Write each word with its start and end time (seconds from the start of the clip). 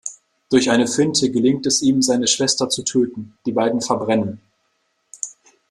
Durch 0.49 0.71
eine 0.71 0.87
Finte 0.87 1.29
gelingt 1.29 1.67
es 1.67 1.83
ihm, 1.83 2.01
seine 2.01 2.25
Schwester 2.27 2.69
zu 2.69 2.81
töten, 2.83 3.37
die 3.45 3.51
beiden 3.51 3.81
verbrennen. 3.81 4.41